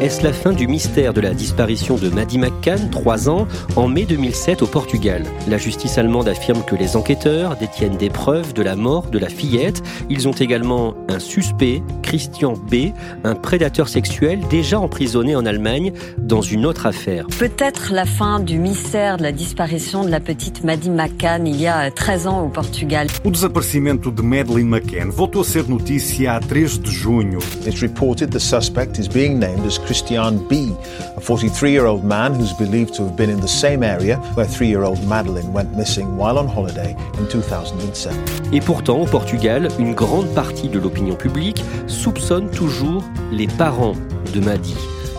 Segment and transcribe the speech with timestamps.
[0.00, 4.06] Est-ce la fin du mystère de la disparition de Maddy McCann, 3 ans, en mai
[4.06, 5.24] 2007 au Portugal?
[5.46, 9.28] La justice allemande affirme que les enquêteurs détiennent des preuves de la mort de la
[9.28, 9.82] fillette.
[10.08, 16.40] Ils ont également un suspect, Christian B., un prédateur sexuel déjà emprisonné en Allemagne dans
[16.40, 17.26] une autre affaire.
[17.38, 21.66] Peut-être la fin du mystère de la disparition de la petite Maddy McCann il y
[21.66, 23.08] a 13 ans au Portugal.
[23.26, 27.40] O desaparecimento de Madeleine McCann voltou a ser notícia a 3 de junho.
[27.66, 30.70] It's reported the suspect is being named as Christian B.,
[31.16, 34.46] a 43 year old man who's believed to have been in the same area where
[34.46, 38.14] three year old Madeline went missing while on holiday in 2007.
[38.52, 43.02] Et pourtant, au Portugal, une grande partie de l'opinion publique soupçonne toujours
[43.32, 43.96] les parents
[44.32, 44.76] de Maddy.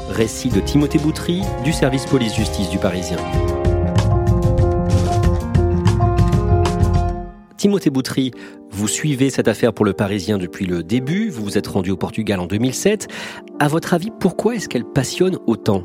[0.10, 3.18] Récit de Timothée Boutry du service police-justice du Parisien.
[7.58, 8.32] Timothée Boutry,
[8.72, 11.98] vous suivez cette affaire pour le Parisien depuis le début, vous vous êtes rendu au
[11.98, 13.08] Portugal en 2007.
[13.60, 15.84] À votre avis, pourquoi est-ce qu'elle passionne autant?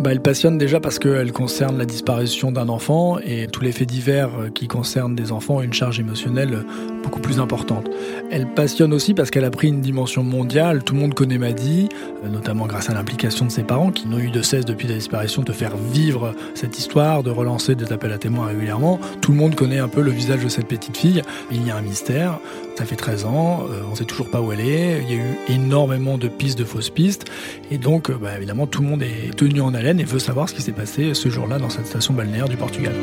[0.00, 3.88] Bah, elle passionne déjà parce qu'elle concerne la disparition d'un enfant et tous les faits
[3.88, 6.64] divers qui concernent des enfants ont une charge émotionnelle
[7.02, 7.88] beaucoup plus importante.
[8.30, 10.82] Elle passionne aussi parce qu'elle a pris une dimension mondiale.
[10.82, 11.88] Tout le monde connaît Maddy,
[12.28, 15.42] notamment grâce à l'implication de ses parents qui n'ont eu de cesse depuis la disparition
[15.42, 18.98] de faire vivre cette histoire, de relancer des appels à témoins régulièrement.
[19.20, 21.22] Tout le monde connaît un peu le visage de cette petite fille.
[21.50, 22.38] Il y a un mystère.
[22.78, 25.02] Ça fait 13 ans, on ne sait toujours pas où elle est.
[25.02, 27.26] Il y a eu énormément de pistes, de fausses pistes.
[27.70, 30.54] Et donc, bah, évidemment, tout le monde est tenu en haleine et veut savoir ce
[30.54, 32.94] qui s'est passé ce jour-là dans cette station balnéaire du Portugal.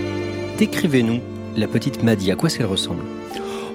[0.58, 1.20] Décrivez-nous
[1.58, 3.04] la petite Maddy, à quoi est-ce qu'elle ressemble?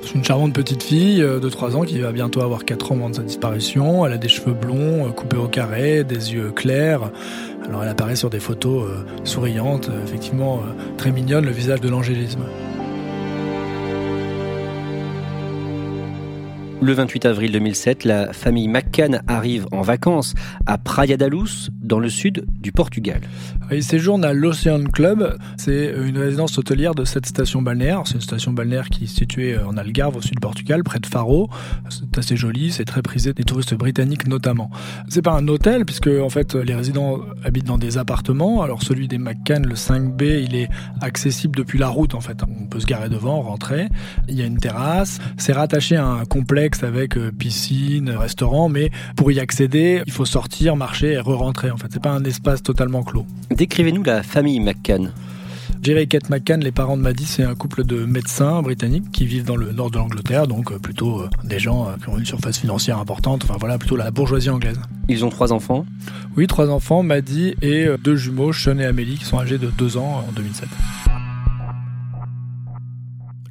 [0.02, 2.98] C'est une charmante petite fille de 3 ans qui va bientôt avoir 4 ans au
[2.98, 4.06] moment de sa disparition.
[4.06, 7.10] Elle a des cheveux blonds, coupés au carré, des yeux clairs.
[7.68, 8.88] Alors elle apparaît sur des photos
[9.24, 10.60] souriantes, effectivement
[10.96, 12.42] très mignonne, le visage de l'angélisme.
[16.84, 20.34] Le 28 avril 2007, la famille McCann arrive en vacances
[20.66, 23.22] à Praia da Luz, dans le sud du Portugal.
[23.72, 25.38] Ils séjournent à l'Ocean Club.
[25.56, 28.02] C'est une résidence hôtelière de cette station balnéaire.
[28.04, 31.06] C'est une station balnéaire qui est située en Algarve, au sud du Portugal, près de
[31.06, 31.48] Faro.
[31.88, 34.70] C'est assez joli, c'est très prisé des touristes britanniques notamment.
[35.08, 38.60] C'est pas un hôtel, puisque en fait les résidents habitent dans des appartements.
[38.60, 40.68] Alors celui des McCann, le 5B, il est
[41.00, 42.42] accessible depuis la route en fait.
[42.42, 43.88] On peut se garer devant, rentrer.
[44.28, 45.18] Il y a une terrasse.
[45.38, 50.76] C'est rattaché à un complexe avec piscine, restaurant, mais pour y accéder, il faut sortir,
[50.76, 51.70] marcher et re-rentrer.
[51.70, 53.26] En fait, c'est pas un espace totalement clos.
[53.50, 55.12] Décrivez-nous la famille McCann.
[55.82, 59.26] Jerry et Kate McCann, les parents de Maddy, c'est un couple de médecins britanniques qui
[59.26, 62.98] vivent dans le nord de l'Angleterre, donc plutôt des gens qui ont une surface financière
[62.98, 64.80] importante, enfin voilà, plutôt la bourgeoisie anglaise.
[65.08, 65.84] Ils ont trois enfants
[66.38, 69.98] Oui, trois enfants, Maddy et deux jumeaux, Sean et Amélie, qui sont âgés de deux
[69.98, 70.68] ans en 2007.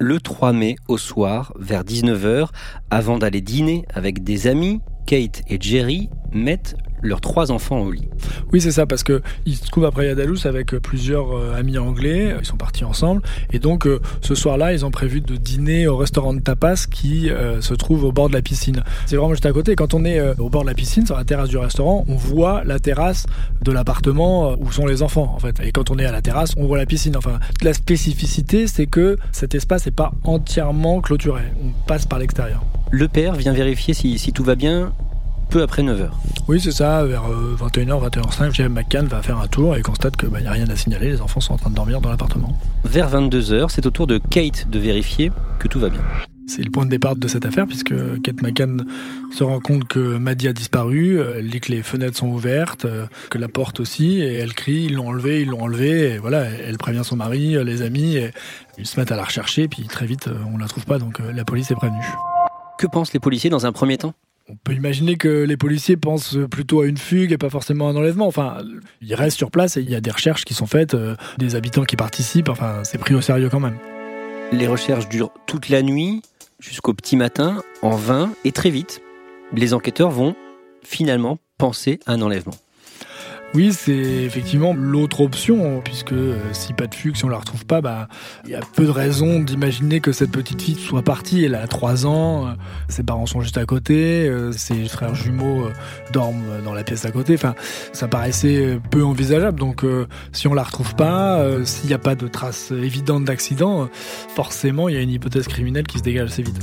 [0.00, 2.48] Le 3 mai au soir, vers 19h,
[2.90, 8.08] avant d'aller dîner avec des amis, Kate et Jerry mettent leurs trois enfants au lit.
[8.52, 12.34] Oui, c'est ça, parce que ils se trouvent da Luz avec plusieurs euh, amis anglais.
[12.38, 15.96] Ils sont partis ensemble, et donc euh, ce soir-là, ils ont prévu de dîner au
[15.96, 18.82] restaurant de tapas qui euh, se trouve au bord de la piscine.
[19.06, 19.76] C'est vraiment juste à côté.
[19.76, 22.64] Quand on est au bord de la piscine, sur la terrasse du restaurant, on voit
[22.64, 23.26] la terrasse
[23.62, 25.60] de l'appartement où sont les enfants, en fait.
[25.60, 27.16] Et quand on est à la terrasse, on voit la piscine.
[27.16, 31.42] Enfin, la spécificité, c'est que cet espace n'est pas entièrement clôturé.
[31.62, 32.64] On passe par l'extérieur.
[32.90, 34.92] Le père vient vérifier si, si tout va bien
[35.54, 36.08] peu après 9h.
[36.48, 40.28] Oui, c'est ça, vers 21h, 21h05, James McCann va faire un tour et constate qu'il
[40.30, 42.58] n'y a rien à signaler, les enfants sont en train de dormir dans l'appartement.
[42.82, 45.30] Vers 22h, c'est au tour de Kate de vérifier
[45.60, 46.00] que tout va bien.
[46.48, 48.84] C'est le point de départ de cette affaire puisque Kate McCann
[49.32, 52.88] se rend compte que Maddy a disparu, elle dit que les fenêtres sont ouvertes,
[53.30, 56.46] que la porte aussi, et elle crie ils l'ont enlevé, ils l'ont enlevé, et voilà,
[56.46, 58.32] elle prévient son mari, les amis, et
[58.76, 61.44] ils se mettent à la rechercher, puis très vite on la trouve pas, donc la
[61.44, 62.08] police est prévenue.
[62.76, 64.14] Que pensent les policiers dans un premier temps?
[64.48, 67.92] On peut imaginer que les policiers pensent plutôt à une fugue et pas forcément à
[67.92, 68.26] un enlèvement.
[68.26, 68.58] Enfin,
[69.00, 71.54] ils restent sur place et il y a des recherches qui sont faites, euh, des
[71.56, 72.50] habitants qui participent.
[72.50, 73.78] Enfin, c'est pris au sérieux quand même.
[74.52, 76.22] Les recherches durent toute la nuit
[76.60, 79.02] jusqu'au petit matin, en vain, et très vite,
[79.52, 80.34] les enquêteurs vont
[80.82, 82.54] finalement penser à un enlèvement.
[83.54, 87.64] Oui, c'est effectivement l'autre option, puisque euh, si pas de fugue, si on la retrouve
[87.64, 88.08] pas, bah
[88.44, 91.44] il y a peu de raisons d'imaginer que cette petite fille soit partie.
[91.44, 92.50] Elle a 3 ans, euh,
[92.88, 95.68] ses parents sont juste à côté, euh, ses frères jumeaux
[96.12, 97.34] dorment dans la pièce à côté.
[97.34, 97.54] Enfin,
[97.92, 99.60] ça paraissait peu envisageable.
[99.60, 99.84] Donc,
[100.32, 103.88] si on la retrouve pas, s'il n'y a pas de traces évidentes d'accident,
[104.34, 106.60] forcément, il y a une hypothèse criminelle qui se dégage assez vite.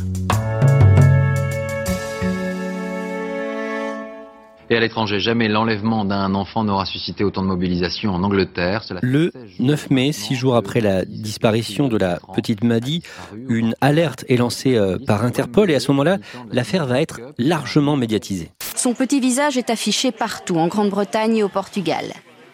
[4.72, 5.20] Et à l'étranger.
[5.20, 8.84] Jamais l'enlèvement d'un enfant n'aura suscité autant de mobilisation en Angleterre.
[9.02, 13.04] Le 9 mai, six jours après la disparition de la petite Maddy,
[13.50, 16.18] une alerte est lancée euh, par Interpol et à ce moment-là,
[16.52, 18.50] l'affaire va être largement médiatisée.
[18.76, 22.06] Son petit visage est affiché partout, en Grande-Bretagne et au Portugal.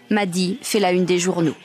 [0.09, 1.55] Maddy fait la une des journaux.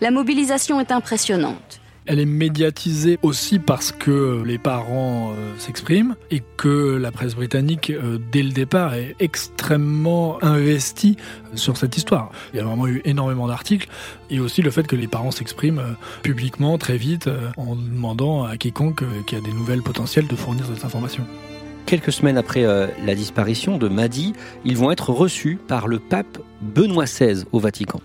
[0.00, 1.80] La mobilisation est impressionnante.
[2.08, 7.90] Elle est médiatisée aussi parce que les parents euh, s'expriment et que la presse britannique,
[7.90, 11.16] euh, dès le départ, est extrêmement investie
[11.54, 12.30] sur cette histoire.
[12.52, 13.88] Il y a vraiment eu énormément d'articles
[14.30, 15.92] et aussi le fait que les parents s'expriment euh,
[16.22, 20.84] publiquement très vite en demandant à quiconque qui a des nouvelles potentielles de fournir cette
[20.84, 21.24] information.
[21.86, 22.62] Quelques semaines après
[23.04, 24.32] la disparition de Maddy,
[24.64, 28.00] ils vont être reçus par le pape Benoît XVI au Vatican.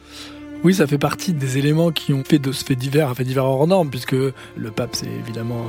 [0.63, 3.23] Oui, ça fait partie des éléments qui ont fait de ce fait divers un fait
[3.23, 5.65] divers hors norme, puisque le pape, c'est évidemment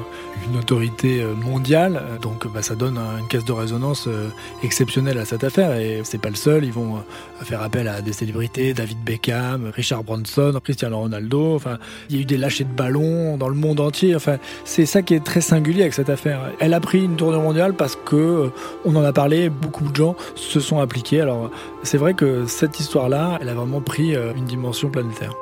[0.50, 4.28] une autorité euh, mondiale, donc bah, ça donne une caisse de résonance euh,
[4.62, 8.02] exceptionnelle à cette affaire, et c'est pas le seul, ils vont euh, faire appel à
[8.02, 11.78] des célébrités, David Beckham, Richard Branson, Cristiano Ronaldo, enfin,
[12.10, 14.36] il y a eu des lâchers de ballons dans le monde entier, enfin,
[14.66, 16.50] c'est ça qui est très singulier avec cette affaire.
[16.58, 18.50] Elle a pris une tournure mondiale parce que,
[18.84, 21.50] on en a parlé, beaucoup de gens se sont appliqués, alors
[21.82, 25.34] c'est vrai que cette histoire-là, elle a vraiment pris une dimension planétaire.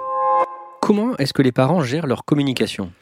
[0.80, 2.92] Comment est-ce que les parents gèrent leur communication?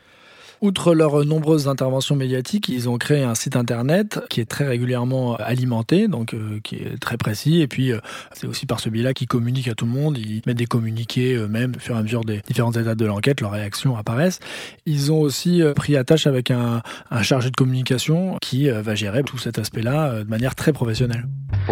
[0.60, 5.36] Outre leurs nombreuses interventions médiatiques, ils ont créé un site internet qui est très régulièrement
[5.36, 7.60] alimenté, donc euh, qui est très précis.
[7.60, 8.00] Et puis, euh,
[8.32, 10.18] c'est aussi par ce biais-là qu'ils communiquent à tout le monde.
[10.18, 13.40] Ils mettent des communiqués eux-mêmes, au fur et à mesure des différentes étapes de l'enquête,
[13.40, 14.40] leurs réactions apparaissent.
[14.84, 16.82] Ils ont aussi euh, pris attache avec un,
[17.22, 21.24] chargé de communication qui va gérer tout cet aspect-là de manière très professionnelle.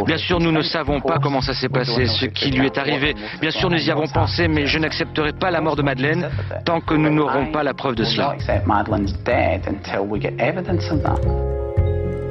[0.05, 3.15] Bien sûr, nous ne savons pas comment ça s'est passé, ce qui lui est arrivé.
[3.41, 6.29] Bien sûr, nous y avons pensé, mais je n'accepterai pas la mort de Madeleine
[6.65, 8.37] tant que nous n'aurons pas la preuve de cela.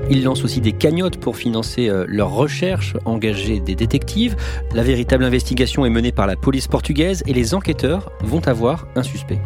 [0.09, 4.35] Ils lancent aussi des cagnottes pour financer euh, leurs recherches, engager des détectives.
[4.73, 9.01] La véritable investigation est menée par la police portugaise et les enquêteurs vont avoir un
[9.01, 9.39] suspect.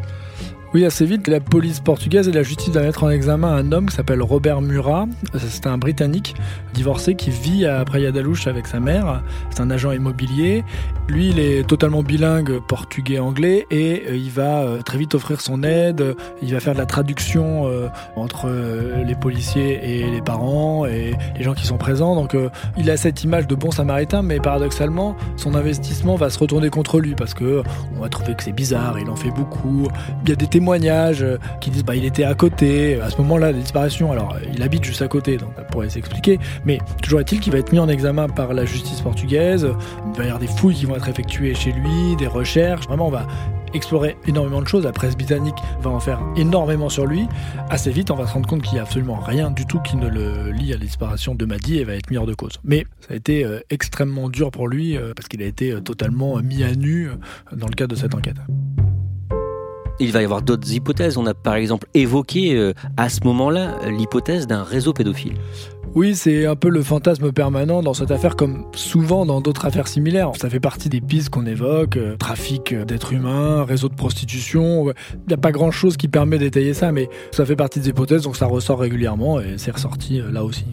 [0.72, 3.88] Oui, assez vite, la police portugaise et la justice va mettre en examen un homme
[3.88, 5.08] qui s'appelle Robert Murat.
[5.36, 6.36] C'est un Britannique
[6.76, 9.24] divorcé qui vit à Praia da avec sa mère.
[9.50, 10.64] C'est un agent immobilier.
[11.08, 15.64] Lui, il est totalement bilingue portugais-anglais et euh, il va euh, très vite offrir son
[15.64, 16.16] aide.
[16.44, 18.48] Il va faire de la traduction euh, entre
[19.04, 22.14] les policiers et les parents et les gens qui sont présents.
[22.14, 22.38] Donc,
[22.78, 27.00] il a cette image de bon samaritain, mais paradoxalement, son investissement va se retourner contre
[27.00, 27.64] lui parce que
[27.98, 29.00] on va trouver que c'est bizarre.
[29.00, 29.88] Il en fait beaucoup.
[30.24, 33.18] Il y a des témoignages euh, qui disent bah il était à côté à ce
[33.20, 34.12] moment-là la disparition.
[34.12, 36.38] Alors il habite juste à côté, donc ça pourrait s'expliquer.
[36.66, 39.70] Mais toujours est-il qu'il va être mis en examen par la justice portugaise.
[40.06, 42.88] Il va y avoir des fouilles qui vont être effectuées chez lui, des recherches.
[42.88, 43.26] Vraiment, on va
[43.74, 44.84] explorer énormément de choses.
[44.84, 47.26] La presse britannique va en faire énormément sur lui.
[47.70, 49.96] Assez vite, on va se rendre compte qu'il n'y a absolument rien du tout qui
[49.96, 52.60] ne le lie à la disparition de Maddy et va être mis hors de cause.
[52.66, 56.38] Mais ça a été euh, extrêmement dur pour lui euh, parce qu'il a été totalement
[56.42, 57.10] mis à nu
[57.54, 58.38] dans le cadre de cette enquête.
[60.00, 61.18] Il va y avoir d'autres hypothèses.
[61.18, 65.34] On a par exemple évoqué euh, à ce moment-là l'hypothèse d'un réseau pédophile.
[65.96, 69.88] Oui, c'est un peu le fantasme permanent dans cette affaire, comme souvent dans d'autres affaires
[69.88, 70.32] similaires.
[70.38, 74.94] Ça fait partie des pistes qu'on évoque, euh, trafic d'êtres humains, réseau de prostitution.
[75.14, 78.22] Il n'y a pas grand-chose qui permet d'étayer ça, mais ça fait partie des hypothèses,
[78.22, 80.66] donc ça ressort régulièrement et c'est ressorti euh, là aussi.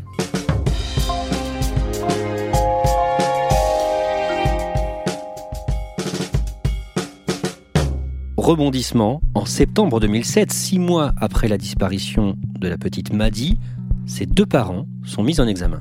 [8.47, 13.59] Rebondissement, en septembre 2007, six mois après la disparition de la petite Maddy,
[14.07, 15.81] ses deux parents sont mis en examen.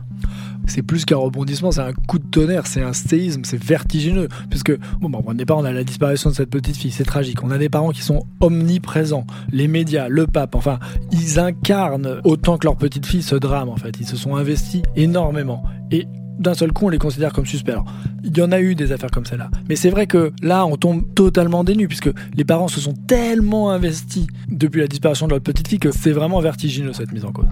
[0.65, 4.29] c'est plus qu'un rebondissement, c'est un coup de tonnerre, c'est un séisme, c'est vertigineux.
[4.50, 7.43] Puisque, bon, bon, on pas, on a la disparition de cette petite fille, c'est tragique.
[7.43, 9.27] On a des parents qui sont omniprésents.
[9.51, 10.79] Les médias, le pape, enfin,
[11.12, 13.95] ils incarnent autant que leur petite fille ce drame, en fait.
[14.00, 15.62] Ils se sont investis énormément.
[15.91, 16.07] Et
[16.39, 17.71] d'un seul coup, on les considère comme suspects.
[17.71, 17.85] Alors,
[18.23, 19.49] il y en a eu des affaires comme celle-là.
[19.69, 23.71] Mais c'est vrai que là, on tombe totalement dénu, puisque les parents se sont tellement
[23.71, 27.31] investis depuis la disparition de leur petite fille que c'est vraiment vertigineux cette mise en
[27.31, 27.47] cause.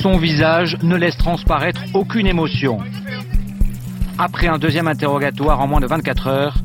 [0.00, 2.78] Son visage ne laisse transparaître aucune émotion.
[4.18, 6.56] Après un deuxième interrogatoire en moins de 24 heures,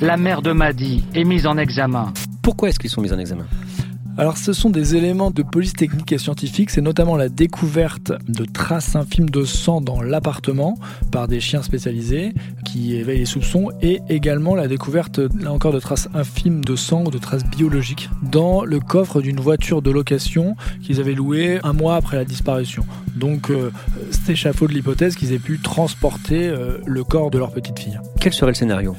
[0.00, 2.12] la mère de Maddy est mise en examen.
[2.42, 3.46] Pourquoi est-ce qu'ils sont mis en examen?
[4.18, 8.44] Alors ce sont des éléments de police technique et scientifique, c'est notamment la découverte de
[8.44, 10.78] traces infimes de sang dans l'appartement
[11.12, 12.32] par des chiens spécialisés
[12.64, 17.04] qui éveillent les soupçons et également la découverte là encore de traces infimes de sang
[17.04, 21.72] ou de traces biologiques dans le coffre d'une voiture de location qu'ils avaient louée un
[21.72, 22.86] mois après la disparition.
[23.14, 23.70] Donc euh,
[24.10, 27.98] c'est échafaud de l'hypothèse qu'ils aient pu transporter euh, le corps de leur petite fille.
[28.20, 28.96] Quel serait le scénario?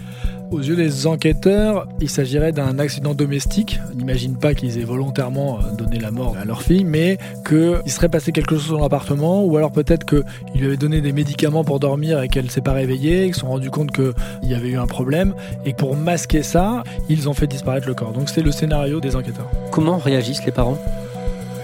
[0.52, 3.80] Aux yeux des enquêteurs, il s'agirait d'un accident domestique.
[3.92, 7.92] On n'imagine pas qu'ils aient volontairement euh, donné la mort à leur fille, mais qu'il
[7.92, 10.24] serait passé quelque chose dans l'appartement, ou alors peut-être qu'il
[10.56, 13.48] lui avait donné des médicaments pour dormir et qu'elle s'est pas réveillée, qu'ils se sont
[13.48, 14.14] rendus compte qu'il
[14.50, 15.34] y avait eu un problème,
[15.66, 18.12] et pour masquer ça, ils ont fait disparaître le corps.
[18.12, 19.50] Donc c'est le scénario des enquêteurs.
[19.72, 20.78] Comment réagissent les parents?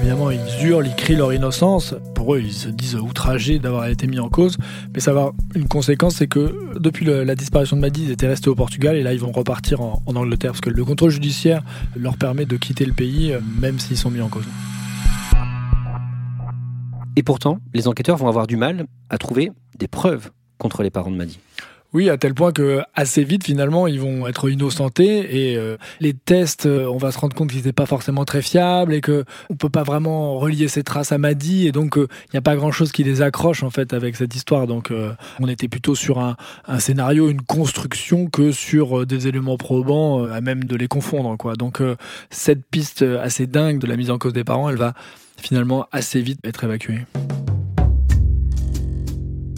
[0.03, 1.95] Évidemment, ils hurlent, ils crient leur innocence.
[2.13, 4.57] Pour eux, ils se disent outragés d'avoir été mis en cause.
[4.93, 8.49] Mais ça va une conséquence, c'est que depuis la disparition de Maddy, ils étaient restés
[8.49, 11.63] au Portugal et là, ils vont repartir en, Angleterre parce que le contrôle judiciaire
[11.95, 14.43] leur permet de quitter le pays, euh, même s'ils sont mis en cause.
[17.15, 21.11] Et pourtant, les enquêteurs vont avoir du mal à trouver des preuves contre les parents
[21.11, 21.39] de Maddy.
[21.93, 26.13] Oui, à tel point que assez vite finalement ils vont être innocentés et euh, les
[26.13, 29.25] tests, euh, on va se rendre compte qu'ils n'étaient pas forcément très fiables et que
[29.51, 32.41] on peut pas vraiment relier ces traces à Maddy et donc euh, il n'y a
[32.41, 34.65] pas grand chose qui les accroche en fait avec cette histoire.
[34.65, 34.91] Donc
[35.39, 36.35] on était plutôt sur un,
[36.67, 41.55] un, scénario, une construction que sur des éléments probants à même de les confondre quoi.
[41.55, 41.81] Donc
[42.29, 44.93] cette piste assez dingue de la mise en cause des parents, elle va
[45.37, 47.01] finalement assez vite être évacuée.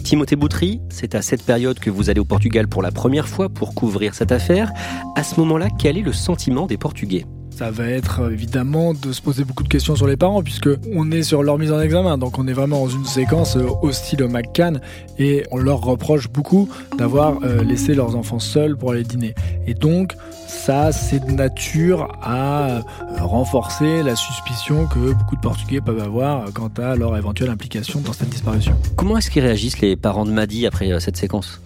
[0.05, 3.49] Timothée Boutry, c'est à cette période que vous allez au Portugal pour la première fois
[3.49, 4.71] pour couvrir cette affaire.
[5.15, 7.25] À ce moment-là, quel est le sentiment des Portugais?
[7.55, 10.69] Ça va être euh, évidemment de se poser beaucoup de questions sur les parents puisque
[10.93, 12.17] on est sur leur mise en examen.
[12.17, 14.81] Donc on est vraiment dans une séquence euh, hostile au McCann
[15.17, 19.35] et on leur reproche beaucoup d'avoir euh, laissé leurs enfants seuls pour aller dîner.
[19.67, 20.15] Et donc
[20.47, 22.81] ça c'est de nature à
[23.19, 28.13] renforcer la suspicion que beaucoup de Portugais peuvent avoir quant à leur éventuelle implication dans
[28.13, 28.75] cette disparition.
[28.97, 31.61] Comment est-ce qu'ils réagissent les parents de Maddy après cette séquence?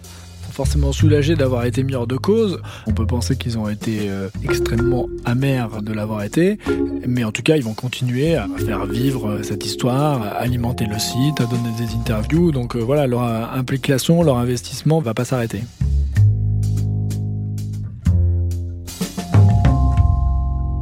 [0.60, 2.60] Forcément soulagés d'avoir été mis hors de cause.
[2.86, 6.58] On peut penser qu'ils ont été euh, extrêmement amers de l'avoir été,
[7.06, 10.98] mais en tout cas, ils vont continuer à faire vivre euh, cette histoire, alimenter le
[10.98, 12.52] site, à donner des interviews.
[12.52, 15.62] Donc euh, voilà, leur implication, leur investissement va pas s'arrêter.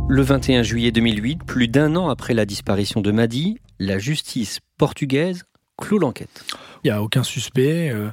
[0.09, 5.45] Le 21 juillet 2008, plus d'un an après la disparition de Madi, la justice portugaise
[5.77, 6.45] clôt l'enquête.
[6.85, 8.11] Il n'y a aucun suspect, euh,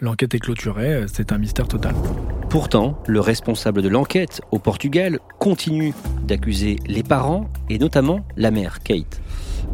[0.00, 1.94] l'enquête est clôturée, euh, c'est un mystère total.
[2.50, 5.94] Pourtant, le responsable de l'enquête au Portugal continue
[6.24, 9.20] d'accuser les parents et notamment la mère, Kate.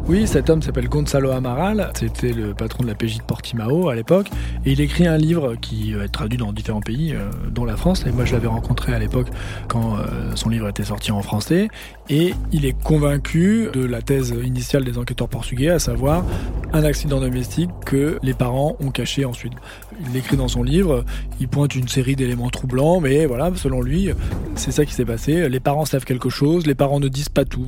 [0.07, 3.95] Oui, cet homme s'appelle Gonzalo Amaral, c'était le patron de la PJ de Portimao à
[3.95, 4.27] l'époque,
[4.63, 7.75] et il écrit un livre qui va être traduit dans différents pays, euh, dont la
[7.75, 9.27] France, et moi je l'avais rencontré à l'époque
[9.67, 11.69] quand euh, son livre était sorti en français,
[12.09, 16.23] et il est convaincu de la thèse initiale des enquêteurs portugais, à savoir
[16.71, 19.53] un accident domestique que les parents ont caché ensuite.
[20.01, 21.05] Il l'écrit dans son livre,
[21.39, 24.09] il pointe une série d'éléments troublants, mais voilà, selon lui,
[24.55, 27.45] c'est ça qui s'est passé, les parents savent quelque chose, les parents ne disent pas
[27.45, 27.65] tout,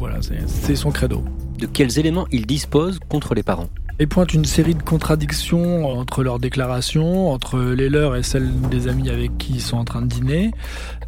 [0.47, 1.23] c'est son credo.
[1.57, 3.69] De quels éléments il dispose contre les parents?
[3.99, 8.87] Et pointe une série de contradictions entre leurs déclarations, entre les leurs et celles des
[8.87, 10.51] amis avec qui ils sont en train de dîner.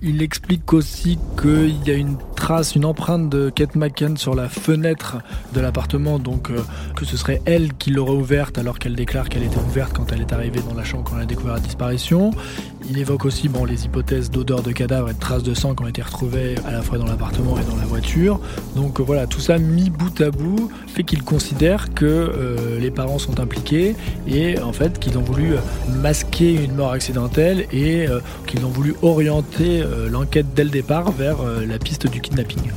[0.01, 4.49] Il explique aussi qu'il y a une trace, une empreinte de Kate McCann sur la
[4.49, 5.17] fenêtre
[5.53, 6.59] de l'appartement, donc euh,
[6.95, 10.21] que ce serait elle qui l'aurait ouverte alors qu'elle déclare qu'elle était ouverte quand elle
[10.21, 12.31] est arrivée dans la chambre quand elle a découvert la disparition.
[12.89, 15.83] Il évoque aussi bon, les hypothèses d'odeur de cadavre et de traces de sang qui
[15.83, 18.39] ont été retrouvées à la fois dans l'appartement et dans la voiture.
[18.75, 22.91] Donc euh, voilà, tout ça mis bout à bout fait qu'il considère que euh, les
[22.91, 23.95] parents sont impliqués
[24.27, 25.53] et en fait qu'ils ont voulu
[26.01, 28.07] masquer une mort accidentelle et
[28.47, 32.71] qu'ils ont voulu orienter euh, l'enquête dès le départ vers euh, la piste du kidnapping.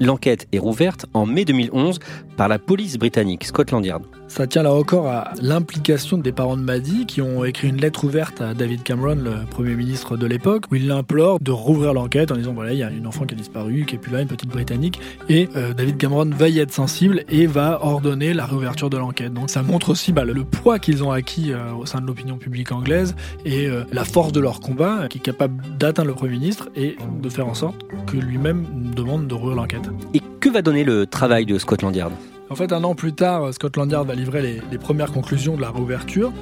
[0.00, 1.98] L'enquête est rouverte en mai 2011
[2.36, 4.02] par la police britannique Scotland Yard.
[4.28, 8.04] Ça tient là encore à l'implication des parents de Maddy qui ont écrit une lettre
[8.04, 12.32] ouverte à David Cameron, le Premier ministre de l'époque, où il l'implore de rouvrir l'enquête
[12.32, 14.20] en disant voilà, il y a une enfant qui a disparu, qui est plus là,
[14.20, 18.46] une petite Britannique, et euh, David Cameron va y être sensible et va ordonner la
[18.46, 19.32] réouverture de l'enquête.
[19.32, 22.36] Donc ça montre aussi bah, le poids qu'ils ont acquis euh, au sein de l'opinion
[22.36, 23.14] publique anglaise
[23.44, 26.96] et euh, la force de leur combat, qui est capable d'atteindre le Premier ministre et
[27.22, 29.88] de faire en sorte que lui-même demande de rouvrir l'enquête.
[30.14, 32.12] Et que va donner le travail de Scotland Yard?
[32.48, 35.70] En fait, un an plus tard, Scotland Yard va livrer les, premières conclusions de la
[35.70, 36.32] réouverture.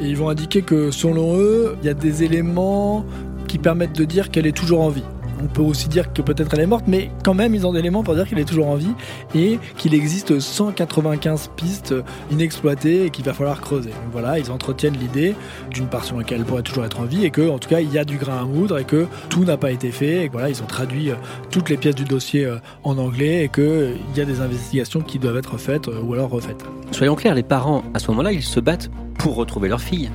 [0.00, 3.04] Et ils vont indiquer que selon eux, il y a des éléments
[3.46, 5.04] qui permettent de dire qu'elle est toujours en vie.
[5.42, 7.78] On peut aussi dire que peut-être elle est morte, mais quand même, ils ont des
[7.78, 8.92] éléments pour dire qu'elle est toujours en vie
[9.34, 11.94] et qu'il existe 195 pistes
[12.30, 13.90] inexploitées et qu'il va falloir creuser.
[14.12, 15.34] Voilà, ils entretiennent l'idée
[15.70, 17.80] d'une part sur laquelle elle pourrait toujours être en vie et que, en tout cas,
[17.80, 20.28] il y a du grain à moudre et que tout n'a pas été fait et
[20.28, 21.14] voilà, ils ont traduit euh,
[21.50, 25.18] toutes les pièces du dossier euh, en anglais et qu'il y a des investigations qui
[25.18, 26.64] doivent être faites euh, ou alors refaites.
[26.92, 30.10] Soyons clairs, les parents, à ce moment-là, ils se battent pour retrouver leur fille.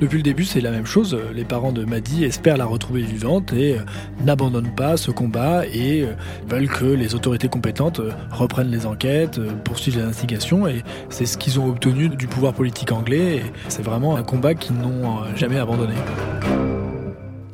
[0.00, 1.16] Depuis le début, c'est la même chose.
[1.32, 3.82] Les parents de Maddy espèrent la retrouver vivante et euh,
[4.24, 6.14] n'abandonnent pas ce combat et euh,
[6.48, 11.38] veulent que les autorités compétentes euh, reprennent les enquêtes, poursuivent les investigations et c'est ce
[11.38, 13.42] qu'ils ont obtenu du pouvoir politique anglais.
[13.68, 15.94] C'est vraiment un combat qu'ils n'ont jamais abandonné.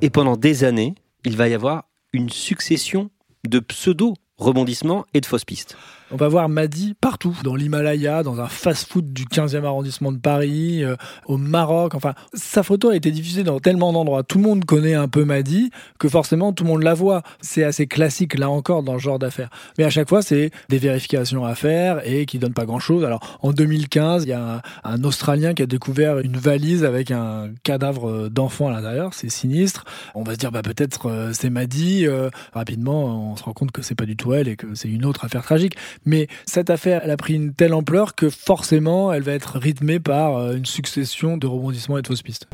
[0.00, 0.94] Et pendant des années,
[1.25, 3.11] il va y avoir une succession
[3.47, 5.76] de pseudo rebondissements et de fausses pistes.
[6.12, 10.83] On va voir Madi partout, dans l'Himalaya, dans un fast-food du 15e arrondissement de Paris,
[10.83, 11.95] euh, au Maroc.
[11.95, 14.25] Enfin, sa photo a été diffusée dans tellement d'endroits.
[14.25, 17.23] Tout le monde connaît un peu Madi que forcément tout le monde la voit.
[17.40, 19.50] C'est assez classique là encore dans ce genre d'affaires.
[19.79, 23.05] Mais à chaque fois, c'est des vérifications à faire et qui donnent pas grand-chose.
[23.05, 27.50] Alors en 2015, il y a un, Australien qui a découvert une valise avec un
[27.62, 29.14] cadavre d'enfant à l'intérieur.
[29.14, 29.85] C'est sinistre.
[30.17, 32.07] On va se dire bah peut-être euh, c'est Madi.
[32.07, 34.88] Euh, rapidement, on se rend compte que c'est pas du tout elle et que c'est
[34.88, 35.76] une autre affaire tragique.
[36.04, 40.37] Mais cette affaire, a pris une telle ampleur que forcément, elle va être rythmée par
[40.37, 42.47] euh, une succession de rebondissements et de fausses pistes.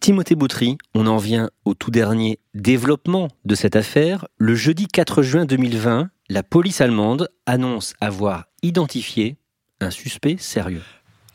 [0.00, 4.26] Timothée Boutry, on en vient au tout dernier développement de cette affaire.
[4.38, 9.36] Le jeudi 4 juin 2020, la police allemande annonce avoir identifié
[9.80, 10.82] un suspect sérieux.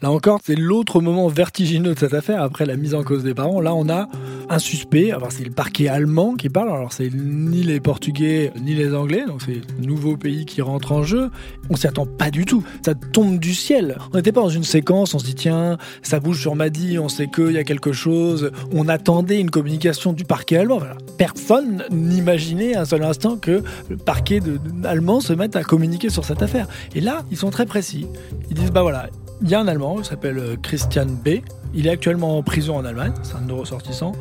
[0.06, 3.34] Là encore, c'est l'autre moment vertigineux de cette affaire après la mise en cause des
[3.34, 3.60] parents.
[3.60, 4.08] Là, on a
[4.50, 5.12] un suspect.
[5.12, 6.70] Alors, c'est le parquet allemand qui parle.
[6.70, 9.24] Alors, c'est ni les Portugais ni les Anglais.
[9.26, 11.32] Donc, c'est nouveau pays qui rentre en jeu.
[11.72, 12.64] On s'y attend pas du tout.
[12.86, 13.98] Ça tombe du ciel.
[14.14, 15.16] On n'était pas dans une séquence.
[15.16, 17.00] On se dit, tiens, ça bouge sur Madi.
[17.00, 18.52] On sait qu'il y a quelque chose.
[18.72, 20.82] On attendait une communication du parquet allemand.
[21.18, 24.40] Personne n'imaginait un seul instant que le parquet
[24.84, 26.68] allemand se mette à communiquer sur cette affaire.
[26.94, 28.06] Et là, ils sont très précis.
[28.52, 29.10] Ils disent, bah voilà,
[29.42, 31.42] il y a un Allemand, il s'appelle euh, Christian B.
[31.74, 34.14] Il est actuellement en prison en Allemagne, c'est un ressortissant.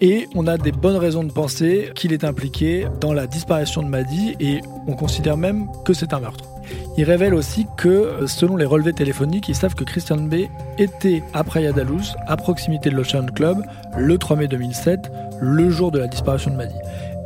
[0.00, 3.88] Et on a des bonnes raisons de penser qu'il est impliqué dans la disparition de
[3.88, 6.44] Madi et on considère même que c'est un meurtre.
[6.96, 10.46] Il révèle aussi que, euh, selon les relevés téléphoniques, ils savent que Christian B
[10.78, 11.82] était à Praia da
[12.28, 13.64] à proximité de l'Ocean Club,
[13.96, 16.74] le 3 mai 2007, le jour de la disparition de Madi.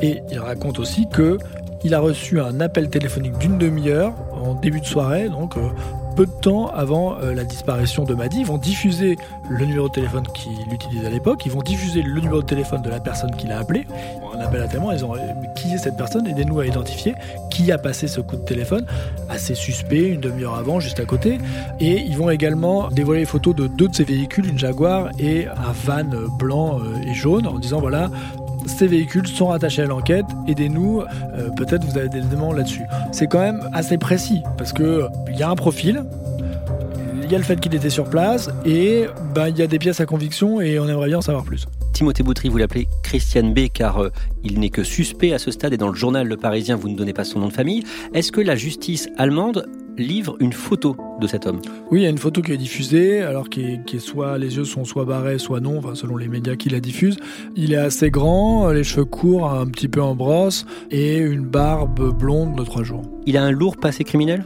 [0.00, 1.38] Et il raconte aussi que
[1.84, 5.68] il a reçu un appel téléphonique d'une demi-heure en début de soirée, donc euh,
[6.14, 8.40] peu de temps avant euh, la disparition de Madi.
[8.40, 9.16] Ils vont diffuser
[9.48, 12.82] le numéro de téléphone qu'il utilisait à l'époque, ils vont diffuser le numéro de téléphone
[12.82, 13.86] de la personne qui l'a appelé.
[14.34, 15.12] Un appel à témoin, ils ont
[15.54, 17.14] qui est cette personne Aidez-nous à identifier
[17.50, 18.86] qui a passé ce coup de téléphone.
[19.28, 21.38] Assez suspect, une demi-heure avant, juste à côté.
[21.80, 25.46] Et ils vont également dévoiler les photos de deux de ces véhicules, une Jaguar et
[25.46, 26.04] un van
[26.38, 28.10] blanc euh, et jaune, en disant voilà,
[28.66, 32.82] ces véhicules sont rattachés à l'enquête, aidez-nous, euh, peut-être vous avez des éléments là-dessus.
[33.12, 36.04] C'est quand même assez précis, parce que il y a un profil,
[37.22, 39.78] il y a le fait qu'il était sur place, et ben, il y a des
[39.78, 41.66] pièces à conviction, et on aimerait bien en savoir plus.
[41.92, 44.10] Timothée Boutry, vous l'appelez Christian B, car euh,
[44.42, 46.96] il n'est que suspect à ce stade, et dans le journal Le Parisien, vous ne
[46.96, 47.84] donnez pas son nom de famille.
[48.14, 49.66] Est-ce que la justice allemande
[49.96, 51.60] livre une photo de cet homme.
[51.90, 54.64] Oui, il y a une photo qui est diffusée, alors qui est, soit les yeux
[54.64, 57.18] sont soit barrés, soit non, selon les médias qui la diffusent.
[57.56, 62.16] Il est assez grand, les cheveux courts, un petit peu en brosse, et une barbe
[62.16, 63.02] blonde de trois jours.
[63.26, 64.44] Il a un lourd passé criminel?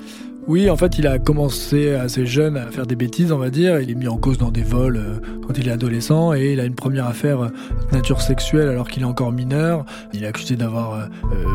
[0.48, 3.80] Oui, en fait, il a commencé assez jeune à faire des bêtises, on va dire.
[3.80, 6.60] Il est mis en cause dans des vols euh, quand il est adolescent et il
[6.60, 7.48] a une première affaire euh,
[7.90, 9.84] de nature sexuelle alors qu'il est encore mineur.
[10.14, 11.06] Il est accusé d'avoir euh,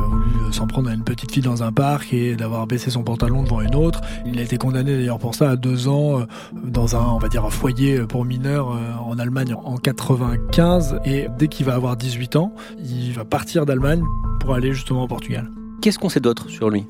[0.10, 3.42] voulu s'en prendre à une petite fille dans un parc et d'avoir baissé son pantalon
[3.42, 4.02] devant une autre.
[4.28, 6.28] Il a été condamné d'ailleurs pour ça à deux ans
[6.64, 11.00] dans un, on va dire, un foyer pour mineurs en Allemagne en 95.
[11.06, 14.04] Et dès qu'il va avoir 18 ans, il va partir d'Allemagne
[14.40, 15.50] pour aller justement au Portugal.
[15.84, 16.86] Qu'est-ce qu'on sait d'autre sur lui?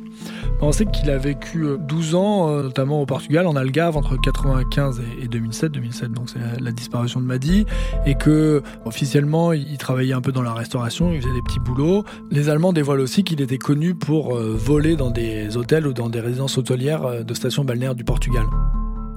[0.62, 5.28] On sait qu'il a vécu 12 ans, notamment au Portugal, en Algarve, entre 95 et
[5.28, 5.72] 2007.
[5.72, 7.66] 2007, donc c'est la, disparition de Madi.
[8.06, 12.04] Et que, officiellement, il travaillait un peu dans la restauration, il faisait des petits boulots.
[12.30, 16.20] Les Allemands dévoilent aussi qu'il était connu pour voler dans des hôtels ou dans des
[16.20, 18.44] résidences hôtelières de stations balnéaires du Portugal.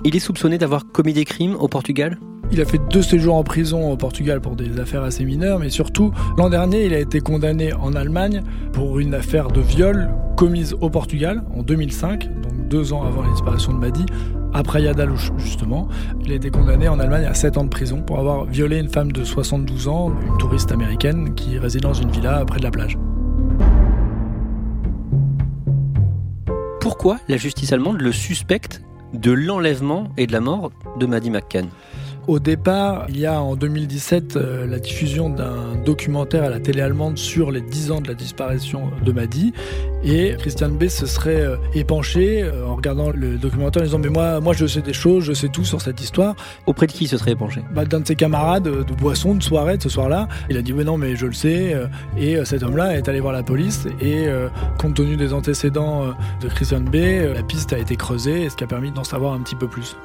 [0.05, 2.19] Il est soupçonné d'avoir commis des crimes au Portugal?
[2.53, 5.71] Il a fait deux séjours en prison au Portugal pour des affaires assez mineures, mais
[5.71, 10.75] surtout, l'an dernier, il a été condamné en Allemagne pour une affaire de viol commise
[10.81, 14.05] au Portugal en 2005, donc deux ans avant la disparition de Madi,
[14.53, 15.89] après Yadalouche, justement.
[16.25, 18.89] Il a été condamné en Allemagne à 7 ans de prison pour avoir violé une
[18.89, 22.71] femme de 72 ans, une touriste américaine qui réside dans une villa près de la
[22.71, 22.97] plage.
[26.81, 28.83] Pourquoi la justice allemande le suspecte
[29.13, 31.67] de l'enlèvement et de la mort de Maddie McCann?
[32.27, 36.81] Au départ, il y a en 2017 euh, la diffusion d'un documentaire à la télé
[36.81, 39.53] allemande sur les 10 ans de la disparition de Madi.
[40.03, 44.09] Et Christian B se serait euh, épanché euh, en regardant le documentaire en disant Mais
[44.09, 46.35] moi, moi je sais des choses, je sais tout sur cette histoire.
[46.67, 47.63] Auprès de qui se serait épanché?
[47.73, 50.27] Bah, D'un de ses camarades de boisson, de soirée, de ce soir-là.
[50.51, 51.77] Il a dit Mais non, mais je le sais.
[52.19, 53.87] Et cet homme-là est allé voir la police.
[54.01, 54.27] Et
[54.81, 56.07] compte tenu des antécédents
[56.43, 56.97] de Christian B,
[57.35, 59.97] la piste a été creusée, ce qui a permis d'en savoir un petit peu plus.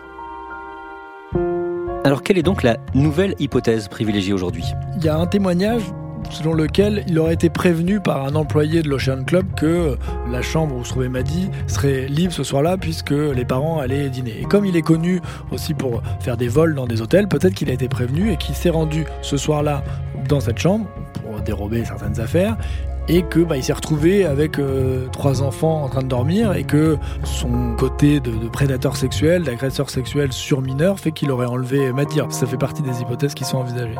[2.03, 4.65] Alors quelle est donc la nouvelle hypothèse privilégiée aujourd'hui?
[4.97, 5.83] Il y a un témoignage
[6.31, 9.97] selon lequel il aurait été prévenu par un employé de l'Ocean Club que
[10.31, 14.39] la chambre où se trouvait Maddy serait libre ce soir-là puisque les parents allaient dîner.
[14.41, 17.69] Et comme il est connu aussi pour faire des vols dans des hôtels, peut-être qu'il
[17.69, 19.83] a été prévenu et qu'il s'est rendu ce soir-là
[20.27, 20.87] dans cette chambre
[21.21, 22.57] pour dérober certaines affaires
[23.07, 26.63] et que bah, il s'est retrouvé avec euh, trois enfants en train de dormir et
[26.63, 32.31] que son côté de, prédateur sexuel, d'agresseur sexuel sur mineur fait qu'il aurait enlevé Madir.
[32.31, 33.97] Ça fait partie des hypothèses qui sont envisagées.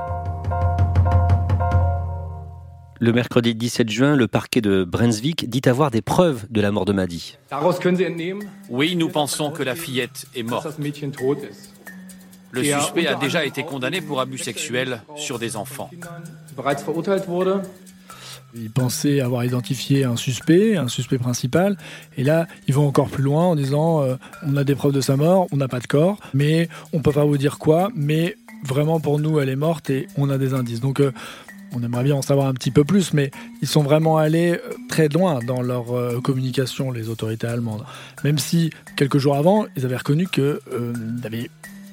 [3.00, 6.86] Le mercredi 17 juin, le parquet de Brunswick dit avoir des preuves de la mort
[6.86, 7.40] de Maddy.
[8.70, 10.78] Oui, nous pensons que la fillette est morte.
[12.52, 15.90] Le suspect a déjà été condamné pour abus sexuels sur des enfants.
[18.56, 21.78] Ils pensaient avoir identifié un suspect, un suspect principal,
[22.18, 25.02] et là, ils vont encore plus loin en disant euh, on a des preuves de
[25.02, 28.36] sa mort, on n'a pas de corps, mais on peut pas vous dire quoi, mais
[28.64, 30.82] vraiment pour nous, elle est morte et on a des indices.
[30.82, 31.12] Donc, euh,
[31.74, 34.74] on aimerait bien en savoir un petit peu plus, mais ils sont vraiment allés euh,
[34.90, 35.86] très loin dans leur
[36.22, 37.86] communication, les autorités allemandes.
[38.24, 40.28] Même si, quelques jours avant, ils avaient reconnu
[41.24, 41.50] avaient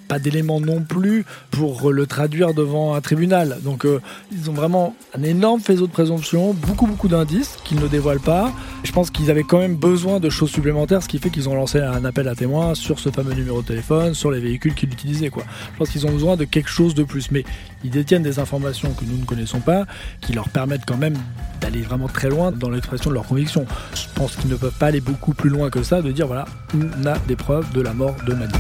[0.09, 3.59] pas d'éléments non plus pour le traduire devant un tribunal.
[3.63, 4.01] Donc euh,
[4.33, 8.53] ils ont vraiment un énorme faisceau de présomption, beaucoup beaucoup d'indices qu'ils ne dévoilent pas.
[8.85, 11.55] Je pense qu'ils avaient quand même besoin de choses supplémentaires, ce qui fait qu'ils ont
[11.55, 14.93] lancé un appel à témoins sur ce fameux numéro de téléphone, sur les véhicules qu'ils
[14.93, 15.31] utilisaient.
[15.31, 15.45] Quoi.
[15.73, 17.45] Je pense qu'ils ont besoin de quelque chose de plus, mais
[17.85, 19.85] ils détiennent des informations que nous ne connaissons pas,
[20.21, 21.17] qui leur permettent quand même
[21.61, 23.67] d'aller vraiment très loin dans l'expression de leurs convictions.
[23.95, 26.47] Je pense qu'ils ne peuvent pas aller beaucoup plus loin que ça, de dire voilà,
[26.75, 28.55] on a des preuves de la mort de Manu.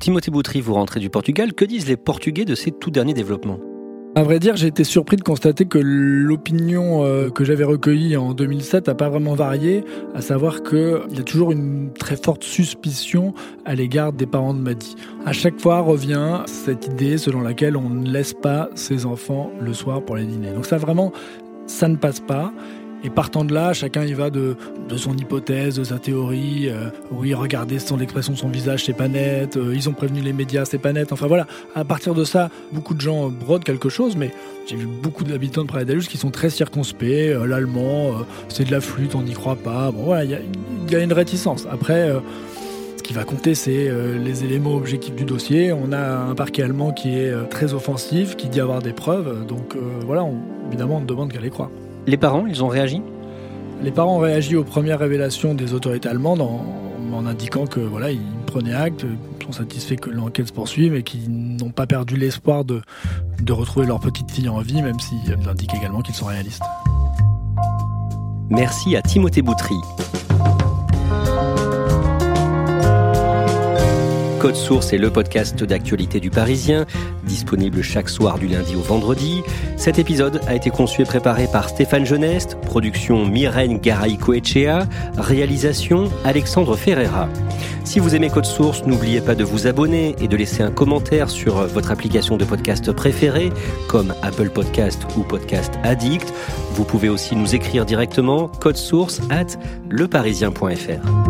[0.00, 1.52] Timothée Boutry, vous rentrez du Portugal.
[1.52, 3.58] Que disent les Portugais de ces tout derniers développements?
[4.14, 8.32] À vrai dire, j'ai été surpris de constater que l'opinion euh, que j'avais recueillie en
[8.32, 9.84] 2007 n'a pas vraiment varié,
[10.14, 13.34] à savoir qu'il y a toujours une très forte suspicion
[13.66, 14.96] à l'égard des parents de Madi.
[15.26, 19.74] À chaque fois revient cette idée selon laquelle on ne laisse pas ses enfants le
[19.74, 20.52] soir pour les dîner.
[20.52, 21.12] Donc ça vraiment,
[21.66, 22.52] ça ne passe pas.
[23.02, 24.56] Et partant de là, chacun y va de,
[24.96, 26.68] son hypothèse, de sa théorie.
[26.68, 29.56] Euh, oui, regardez son expression de son visage, c'est pas net.
[29.56, 31.12] Euh, ils ont prévenu les médias, c'est pas net.
[31.12, 34.32] Enfin voilà, à partir de ça, beaucoup de gens brodent quelque chose, mais
[34.66, 37.04] j'ai vu beaucoup d'habitants de Praia qui sont très circonspects.
[37.04, 38.12] Euh, l'allemand,
[38.48, 39.90] c'est de la flûte, on n'y croit pas.
[39.90, 40.30] Bon voilà, il
[40.90, 41.66] y, a une réticence.
[41.70, 42.12] Après
[42.96, 43.90] ce qui va compter, c'est
[44.22, 45.72] les éléments objectifs du dossier.
[45.72, 49.46] On a un parquet allemand qui est très offensif, qui dit avoir des preuves.
[49.46, 50.26] Donc voilà,
[50.68, 51.70] évidemment, on demande qu'à les croire.
[52.06, 53.02] Les parents, ils ont réagi?
[53.82, 58.20] Les parents ont réagi aux premières révélations des autorités allemandes en, indiquant que voilà, ils
[58.46, 59.04] prenaient acte,
[59.44, 62.80] sont satisfaits que l'enquête se poursuive et qu'ils n'ont pas perdu l'espoir de,
[63.42, 66.62] de retrouver leur petite fille en vie, même s'ils indiquent également qu'ils sont réalistes.
[68.48, 69.76] Merci à Timothée Boutry.
[74.40, 76.86] Code Source est le podcast d'actualité du Parisien,
[77.24, 79.42] disponible chaque soir du lundi au vendredi.
[79.76, 84.86] Cet épisode a été conçu et préparé par Stéphane Geneste, production Myrène Garay-Coechea,
[85.18, 87.28] réalisation Alexandre Ferreira.
[87.84, 91.28] Si vous aimez Code Source, n'oubliez pas de vous abonner et de laisser un commentaire
[91.28, 93.52] sur votre application de podcast préférée,
[93.90, 96.32] comme Apple Podcast ou Podcast Addict.
[96.72, 99.58] Vous pouvez aussi nous écrire directement source at
[99.90, 101.29] leparisien.fr.